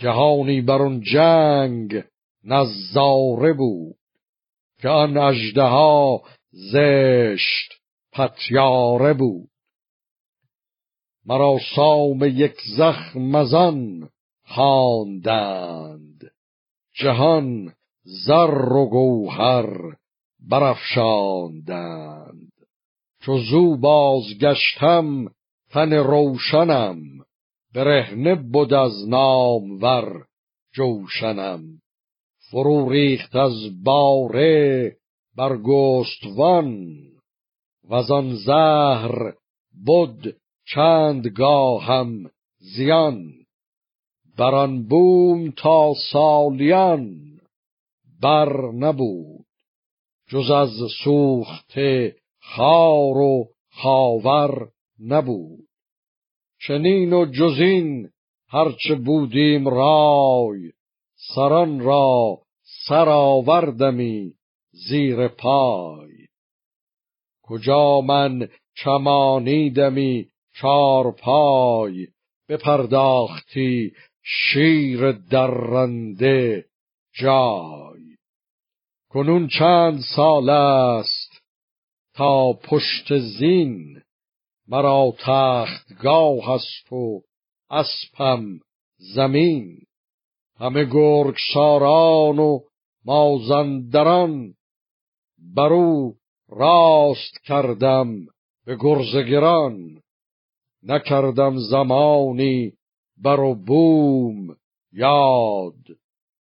جهانی 0.00 0.60
بر 0.60 0.82
اون 0.82 1.00
جنگ 1.00 2.04
نظاره 2.44 3.52
بود 3.52 3.96
که 4.78 4.88
آن 4.88 5.16
ها 5.56 6.22
زشت 6.50 7.72
پتیاره 8.12 9.14
بود. 9.14 9.50
مرا 11.26 11.58
سام 11.76 12.24
یک 12.24 12.54
زخم 12.76 13.20
مزان 13.20 14.08
خواندند. 14.44 16.32
جهان 16.94 17.72
زر 18.02 18.72
و 18.72 18.88
گوهر 18.90 19.96
برافشاندند. 20.48 22.52
چو 23.22 23.38
زو 23.38 23.76
بازگشتم 23.76 25.26
تن 25.70 25.92
روشنم. 25.92 27.19
برهنه 27.74 28.34
بود 28.34 28.72
از 28.72 29.08
نامور 29.08 30.26
جوشنم. 30.74 31.62
فرو 32.50 32.88
ریخت 32.90 33.36
از 33.36 33.82
باره 33.84 34.96
بر 35.36 35.56
گستوان. 35.56 36.96
وزان 37.90 38.34
زهر 38.34 39.32
بود 39.84 40.36
چند 40.74 41.26
گاهم 41.26 42.30
زیان 42.58 43.32
بران 44.38 44.82
بوم 44.88 45.50
تا 45.50 45.92
سالیان 46.12 47.20
بر 48.22 48.70
نبود. 48.72 49.46
جز 50.28 50.50
از 50.50 50.70
سوخته 51.04 52.16
خار 52.40 53.16
و 53.16 53.48
خاور 53.70 54.68
نبود. 55.00 55.69
چنین 56.66 57.12
و 57.12 57.26
جزین 57.26 58.10
هرچه 58.48 58.94
بودیم 58.94 59.68
رای 59.68 60.72
سران 61.34 61.80
را 61.80 62.38
سرآوردمی 62.88 64.34
زیر 64.88 65.28
پای. 65.28 66.26
کجا 67.42 68.00
من 68.00 68.48
چمانیدمی 68.74 70.28
چار 70.54 71.12
پای 71.12 72.06
بپرداختی 72.48 73.92
شیر 74.22 75.12
درنده 75.12 76.66
جای. 77.20 78.16
کنون 79.08 79.48
چند 79.58 80.00
سال 80.16 80.48
است 80.48 81.42
تا 82.14 82.52
پشت 82.52 83.18
زین 83.18 84.02
مرا 84.70 85.14
تختگاه 85.18 86.50
است 86.50 86.92
و 86.92 87.22
اسپم 87.70 88.60
زمین. 89.14 89.78
همه 90.56 90.84
گرگ 90.84 91.36
ساران 91.54 92.38
و 92.38 92.60
مازندران 93.04 94.54
برو 95.38 96.14
راست 96.48 97.42
کردم 97.44 98.26
به 98.66 98.76
گرزگران. 98.80 100.02
نکردم 100.82 101.56
زمانی 101.70 102.72
بر 103.16 103.40
و 103.40 103.54
بوم 103.54 104.56
یاد. 104.92 105.84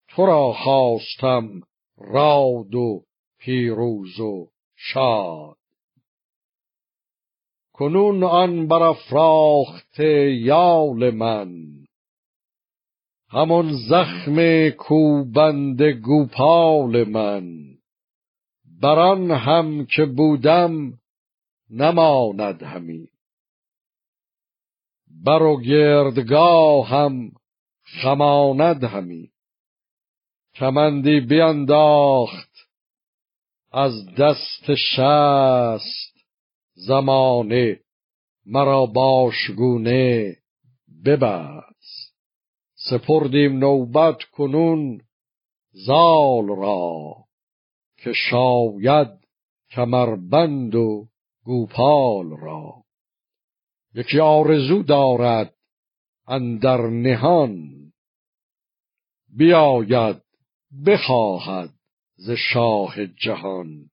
تو 0.09 0.25
را 0.25 0.53
خواستم 0.53 1.61
راد 1.97 2.75
و 2.75 3.03
پیروز 3.39 4.19
و 4.19 4.47
شاد. 4.75 5.58
کنون 7.79 8.23
آن 8.23 8.67
برافراخته 8.67 10.33
یال 10.35 11.09
من. 11.09 11.49
همون 13.29 13.73
زخم 13.89 14.69
کوبند 14.69 15.81
گوپال 15.81 17.03
من. 17.03 17.59
بران 18.81 19.31
هم 19.31 19.85
که 19.85 20.05
بودم 20.05 20.93
نماند 21.69 22.63
همی. 22.63 23.07
بر 25.25 25.43
و 25.43 26.83
هم 26.83 27.31
خماند 28.01 28.83
همی. 28.83 29.29
کمندی 30.55 31.19
بینداخت 31.19 32.51
از 33.71 33.93
دست 34.15 34.75
شست. 34.75 36.08
زمانه 36.87 37.79
مرا 38.45 38.85
باشگونه 38.85 40.35
ببست. 41.05 42.15
سپردیم 42.75 43.57
نوبت 43.57 44.23
کنون 44.23 45.01
زال 45.71 46.47
را 46.47 47.15
که 47.97 48.13
شاید 48.13 49.07
کمربند 49.71 50.75
و 50.75 51.07
گوپال 51.43 52.37
را. 52.37 52.83
یکی 53.93 54.19
آرزو 54.19 54.83
دارد 54.83 55.55
اندر 56.27 56.81
نهان 56.81 57.69
بیاید 59.37 60.21
بخواهد 60.85 61.69
ز 62.15 62.31
شاه 62.31 63.05
جهان. 63.05 63.89